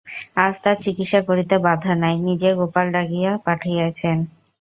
[0.37, 4.09] আজ তার চিকিৎসা করিতে বাঁধা নাই, নিজে গোপাল ডাকিয়া পাঠাইয়াছে।